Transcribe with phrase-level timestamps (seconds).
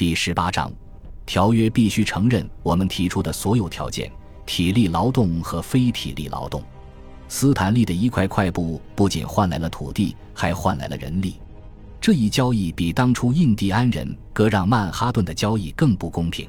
[0.00, 0.72] 第十八章，
[1.26, 4.10] 条约必须承认我们提出的所有条件：
[4.46, 6.64] 体力劳动和非体力劳动。
[7.28, 11.38] 斯坦利的一块块布不仅换来了土地，还换来了人力。
[12.00, 16.48] 这一交易比当初印第安人割让曼哈顿的交易更不公平。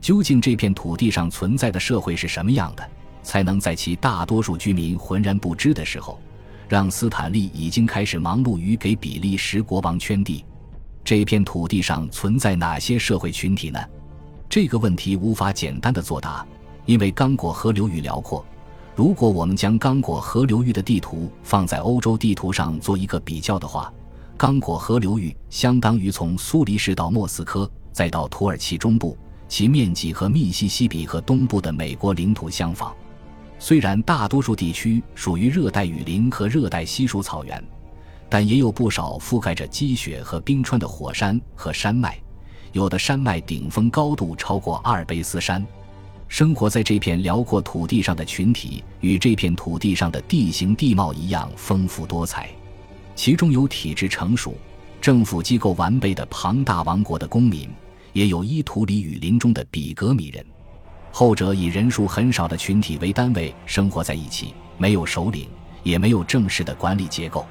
[0.00, 2.88] 究竟这片土地上存在的社会是什么样的，
[3.20, 6.20] 才能在其大多数居民浑然不知的时候，
[6.68, 10.44] 让斯坦利已经开始忙碌于给比利时国王圈地？
[11.06, 13.78] 这片土地上存在哪些社会群体呢？
[14.48, 16.44] 这个问题无法简单的作答，
[16.84, 18.44] 因为刚果河流域辽阔。
[18.96, 23.92] 如果我们将刚果河流域的地图放在欧洲地图上做一个比较的话，
[24.36, 29.16] 刚果河流域相当于从苏黎世到莫斯科，再到土耳其中部。
[29.46, 32.92] 其面积和密西西比河东部的美国领土相仿，
[33.60, 37.62] 虽然大多数地区属于热带雨林和热带稀疏草原，
[38.28, 42.18] 但也有不少覆盖着积雪和冰川的火山和山脉，
[42.72, 45.64] 有的山脉顶峰高度超过阿尔卑斯山。
[46.28, 52.50] 生活在这片辽阔土地上的群体，与这片土地上的地形地貌一样丰富多彩，
[53.14, 54.56] 其中有体制成熟、
[55.00, 57.68] 政府机构完备的庞大王国的公民。
[58.12, 60.42] 也有伊图里雨林中的比格米人，
[61.12, 65.46] 后者以人数很少的群体为单位生活在一起，没有首领，
[65.82, 67.44] 也没有正式的管理结构。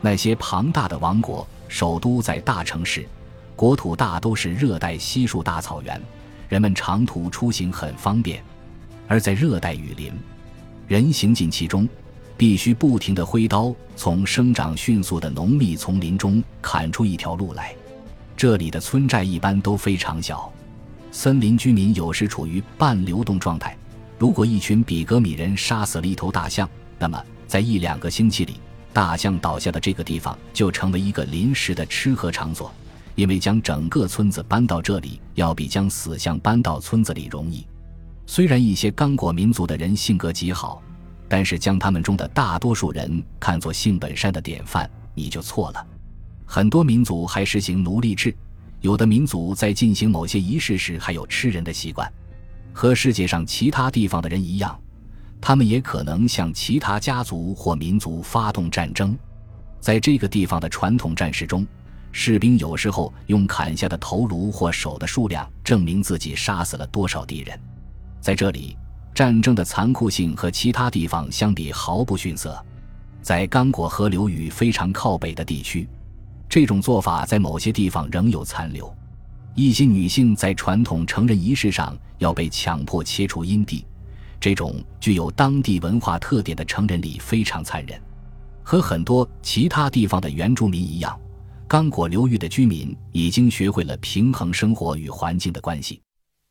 [0.00, 3.06] 那些庞大的王国首都在大城市，
[3.54, 6.00] 国土大都是热带稀树大草原，
[6.48, 8.38] 人们长途出行很方便；
[9.08, 10.12] 而在热带雨林，
[10.86, 11.88] 人行进其中，
[12.36, 17.74] 必须不停地挥刀从生长迅速的浓密丛林中砍出一条路来。
[18.36, 20.52] 这里的村寨一般都非常小，
[21.10, 23.76] 森林居民有时处于半流动状态。
[24.18, 28.60] 如果一群比格米人杀死了一头大象，那么在一两个星期里，
[28.96, 32.72] 大象倒下的这个地方就成为一个临时的吃喝场所，
[33.14, 37.66] 因为将整个村子搬到这里要比将死象搬到村子里容易。
[38.24, 40.82] 虽然一些刚果民族的人性格极好，
[41.28, 45.86] 但是将他们中的大多数人看作性本善的典范，你就错了。
[46.46, 48.34] 很多民族还实行奴隶制，
[48.80, 52.10] 有的民族在进行某些仪式时还有吃人的习惯。
[52.72, 54.74] 和世界上其他地方的人一样，
[55.40, 59.16] 他们也可能向其他家族或民族发动战争。
[59.80, 61.66] 在这个地方的传统战士中，
[62.10, 67.60] 士兵有时候用砍下的头颅或手的数量证明自己杀死了多少敌人。
[68.20, 68.76] 在这里，
[69.14, 72.60] 战争的残酷性和其他地方相比毫不逊色。
[73.22, 75.88] 在刚果河流域非常靠北的地区。
[76.48, 78.94] 这种做法在某些地方仍有残留，
[79.54, 83.84] 一些女性在传统成人仪式上要被强迫切除阴蒂，
[84.40, 88.00] 这种具有当地文化特点的成人礼非常残忍。
[88.62, 91.18] 和很多其他地方的原住民一样，
[91.68, 96.00] 刚果流域的居民已经学会了平衡生活与环境的关系。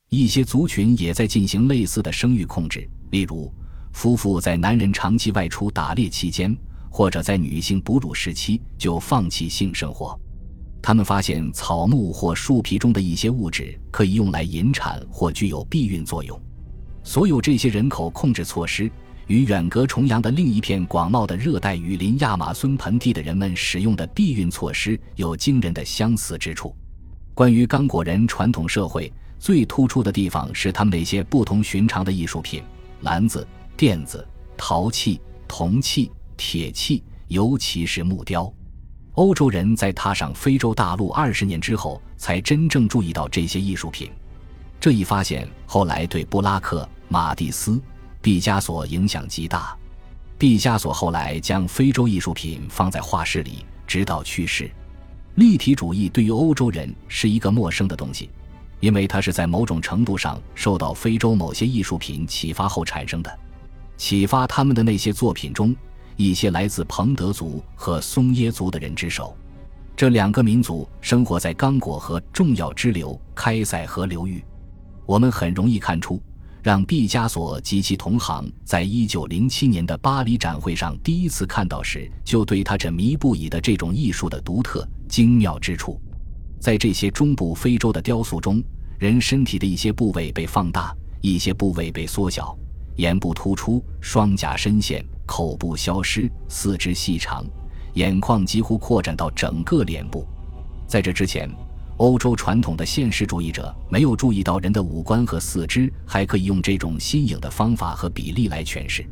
[0.09, 3.51] 一些族群也在进行类似的生育控制，例如，
[3.91, 6.55] 夫妇在男人长期外出打猎期间。
[6.87, 10.17] 或者在女性哺乳时期就放弃性生活，
[10.81, 16.41] 他们发现草木或树皮中的一些物质可以用来引产或具有避孕作用。
[17.05, 18.91] 所有这些人口控制措施
[19.27, 26.75] 与远隔重洋的另一片广袤的热带雨林亚马孙盆地的人们使用的避孕措施有惊人的相似之处。
[27.35, 32.63] 关于刚果人传统社会最突出的地方是他们那些不同寻常的艺术品：
[33.01, 34.27] 篮子、垫子、
[34.57, 36.11] 陶器、铜器。
[36.37, 38.53] 铁器，尤其是木雕，
[39.13, 44.11] 欧洲人在踏上非洲大陆二十年之后，才真正注意到这些艺术品。
[44.81, 47.81] 这一发现后来对布拉克、马蒂斯、
[48.21, 49.75] 毕加索影响极大。
[50.37, 54.69] 毕加索后来将非洲艺术品放在画室里，直到去世。
[55.35, 58.29] 立体主义对于欧洲人是一个陌生的东西，
[58.79, 63.39] 因为它是在某种程度上受到非洲某些艺术品启发后产生的。
[63.97, 65.75] 启发他们的那些作品中。
[66.17, 69.35] 一些来自彭德族和松耶族的人之手，
[69.97, 74.41] 这两个民族生活在刚果河重要支流开塞河流域。
[75.05, 76.21] 我们很容易看出，
[76.65, 86.01] 让毕加索及其同行在一九零七年的巴黎展会上第一次看到时，就对他这迷不已的这种艺术的独特精妙之处。
[86.59, 88.63] 在这些中部非洲的雕塑中，
[88.97, 90.91] 人身体的一些部位被放大，
[91.21, 92.57] 一些部位被缩小，
[92.95, 95.05] 眼部突出，双颊深陷。
[95.27, 97.45] 口部消失，四肢细长，
[97.93, 100.25] 眼眶几乎扩展到整个脸部。
[100.87, 101.47] 在这之前，
[101.97, 109.05] 欧洲传统的现实主义者没有注意到人的五官和四肢还可以用这种新颖的方法和比例来诠释。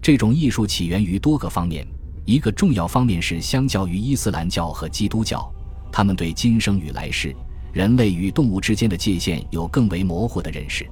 [0.00, 1.86] 这种艺术起源于多个方面，
[2.24, 5.52] 一个重要方面是，相较于伊斯兰教和基督教，
[5.92, 7.34] 他们对今生与来世、
[7.74, 10.86] 人类与动物之间的界限有更为模糊的认识。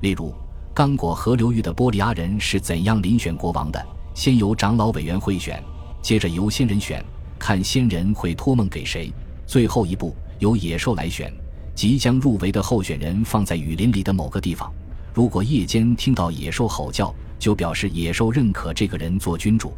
[0.00, 0.34] 例如，
[0.74, 3.84] 刚果河流域的波利阿人是怎样遴选国王的？
[4.12, 5.62] 先由长老委员会选，
[6.02, 7.04] 接着由仙人选，
[7.38, 9.12] 看仙人会托梦给谁。
[9.46, 11.32] 最后一步由野兽来选，
[11.74, 14.72] 即将入围的候选人放在雨林里的某个地方。
[15.12, 19.72] 如果夜间听到野兽吼叫，就表示野兽认可这个人做君主。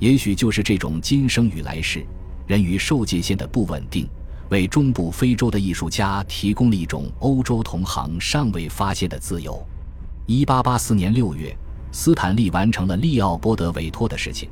[0.00, 2.04] 也许就是这种今生与来世、
[2.46, 4.08] 人与兽界限的不稳定，
[4.50, 9.64] 为中部非洲的艺术家提供了一种欧洲同行尚未发现的自由。
[10.26, 11.56] 一八八四年六月，
[11.92, 14.48] 斯坦利完成了利奥波德委托的事情，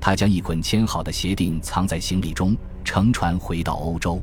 [0.00, 4.20] 他将一捆签好的协定藏在行李中，乘船回到欧洲。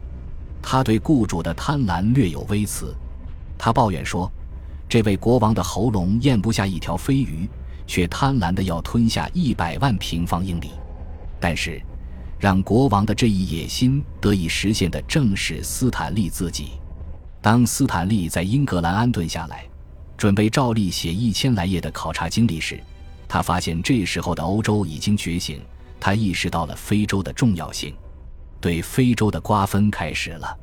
[0.69, 2.93] 他对雇主的贪婪略有微词，
[3.57, 4.29] 他抱怨说
[4.89, 7.49] ：“这位国王的喉咙咽不下一条飞鱼。”
[7.87, 10.71] 却贪婪的要吞下一百万平方英里，
[11.39, 11.81] 但是，
[12.37, 16.71] 让国王的这一野心得以实现的正是斯坦利自己。
[17.41, 19.65] 当斯坦利在英格兰安顿下来，
[20.17, 22.77] 准备照例写一千来页的考察经历时，
[23.25, 25.61] 他发现这时候的欧洲已经觉醒，
[25.97, 27.95] 他意识到了非洲的重要性，
[28.59, 30.57] 对非洲的瓜分开始了。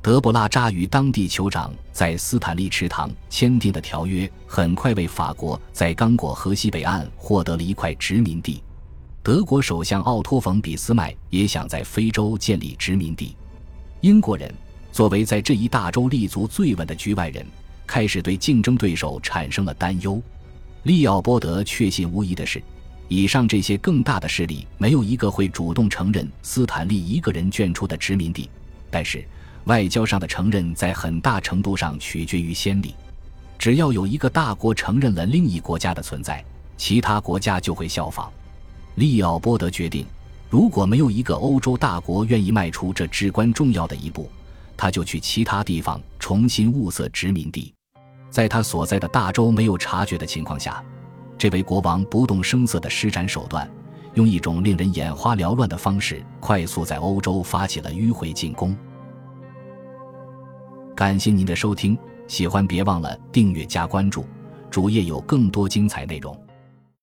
[0.00, 8.60] 德布拉扎与当地酋长在斯坦利池塘签订的条约，很快为法国在刚果河西北岸获得了一块殖民地。
[9.22, 13.36] 德国首相奥托·冯·俾斯麦也想在非洲建立殖民地。
[14.00, 14.52] 英国人
[14.90, 17.46] 作为在这一大洲立足最稳的局外人，
[17.86, 20.20] 开始对竞争对手产生了担忧。
[20.82, 22.60] 利奥波德确信无疑的是，
[23.14, 28.48] 以上这些更大的势力没有一个会主动承认斯坦利一个人捐出的殖民地，
[28.90, 29.22] 但是。
[29.66, 32.96] 外交上的承认在很大程度上取决于先例，
[33.56, 36.44] 只要有一个大国承认了另一国家的存在，
[36.76, 38.28] 其他国家就会效仿。
[38.96, 40.04] 利奥波德决定，
[40.50, 44.28] 如果没有一个欧洲大国愿意迈出这至关重要的一步，
[44.76, 47.72] 他就去其他地方重新物色殖民地。
[48.30, 50.82] 在他所在的大洲没有察觉的情况下，
[51.42, 53.68] 这位国王不动声色的施展手段，
[54.14, 58.76] 用一种令人眼花缭乱的方式，快速在欧洲发起了迂回进攻。
[60.94, 61.98] 感谢您的收听，
[62.28, 64.24] 喜欢别忘了订阅加关注，
[64.70, 66.40] 主页有更多精彩内容。